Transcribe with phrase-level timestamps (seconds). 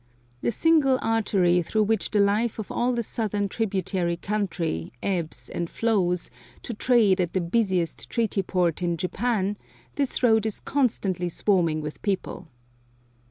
[0.41, 5.69] The single artery through which the life of all the southern tributary country ebbs and
[5.69, 6.31] flows
[6.63, 9.57] to trade at the busiest treaty port in Japan,
[9.97, 12.47] this road is constantly swarming with people.